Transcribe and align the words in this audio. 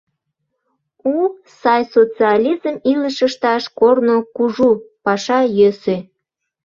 У, 1.13 1.15
сай, 1.61 1.81
социализм 1.95 2.75
илыш 2.91 3.17
ышташ 3.27 3.63
корно 3.79 4.15
кужу, 4.35 4.71
паша 5.03 5.39
йӧсӧ. 5.57 5.97